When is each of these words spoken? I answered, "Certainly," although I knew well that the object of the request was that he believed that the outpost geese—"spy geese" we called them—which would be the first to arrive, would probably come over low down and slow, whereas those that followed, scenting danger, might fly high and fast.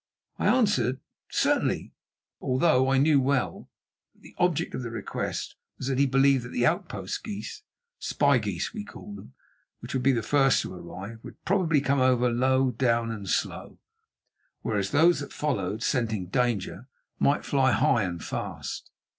I 0.39 0.47
answered, 0.47 0.99
"Certainly," 1.29 1.93
although 2.39 2.89
I 2.89 2.97
knew 2.97 3.19
well 3.21 3.69
that 4.15 4.23
the 4.23 4.33
object 4.39 4.73
of 4.73 4.81
the 4.81 4.89
request 4.89 5.53
was 5.77 5.85
that 5.89 5.99
he 5.99 6.07
believed 6.07 6.43
that 6.43 6.49
the 6.49 6.65
outpost 6.65 7.23
geese—"spy 7.23 8.39
geese" 8.39 8.73
we 8.73 8.83
called 8.83 9.17
them—which 9.17 9.93
would 9.93 10.01
be 10.01 10.11
the 10.11 10.23
first 10.23 10.63
to 10.63 10.73
arrive, 10.73 11.19
would 11.21 11.45
probably 11.45 11.81
come 11.81 11.99
over 11.99 12.31
low 12.31 12.71
down 12.71 13.11
and 13.11 13.29
slow, 13.29 13.77
whereas 14.63 14.89
those 14.89 15.19
that 15.19 15.31
followed, 15.31 15.83
scenting 15.83 16.25
danger, 16.29 16.87
might 17.19 17.45
fly 17.45 17.71
high 17.71 18.01
and 18.01 18.23
fast. 18.23 18.89